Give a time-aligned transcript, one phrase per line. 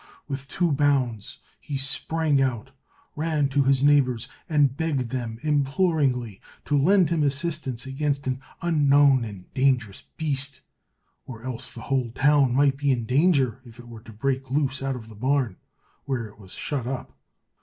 [0.27, 2.71] With two bounds he sprang out,
[3.15, 9.23] ran to his neighbours, and begged them imploringly to lend him assistance against an unknown
[9.23, 10.61] and dangerous beast,
[11.27, 14.81] or else the whole town might be in danger if it were to break loose
[14.81, 15.57] out of the barn,
[16.05, 17.15] where it was shut up.